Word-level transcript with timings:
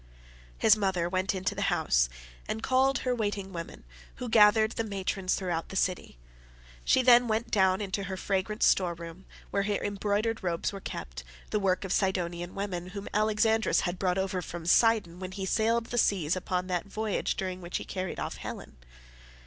His 0.57 0.75
mother 0.75 1.07
went 1.07 1.35
into 1.35 1.53
the 1.53 1.61
house 1.69 2.09
and 2.47 2.63
called 2.63 2.99
her 3.05 3.13
waiting 3.13 3.53
women 3.53 3.83
who 4.15 4.29
gathered 4.29 4.71
the 4.71 4.83
matrons 4.83 5.35
throughout 5.35 5.69
the 5.69 5.75
city. 5.75 6.17
She 6.83 7.03
then 7.03 7.27
went 7.27 7.51
down 7.51 7.81
into 7.81 8.05
her 8.05 8.17
fragrant 8.17 8.63
store 8.63 8.95
room, 8.95 9.25
where 9.51 9.61
her 9.61 9.75
embroidered 9.75 10.41
robes 10.41 10.73
were 10.73 10.81
kept, 10.81 11.23
the 11.51 11.59
work 11.59 11.85
of 11.85 11.93
Sidonian 11.93 12.55
women, 12.55 12.87
whom 12.87 13.07
Alexandrus 13.13 13.81
had 13.81 13.99
brought 13.99 14.17
over 14.17 14.41
from 14.41 14.65
Sidon 14.65 15.19
when 15.19 15.33
he 15.33 15.45
sailed 15.45 15.85
the 15.91 15.99
seas 15.99 16.35
upon 16.35 16.65
that 16.65 16.87
voyage 16.87 17.35
during 17.35 17.61
which 17.61 17.77
he 17.77 17.85
carried 17.85 18.19
off 18.19 18.37
Helen. 18.37 18.77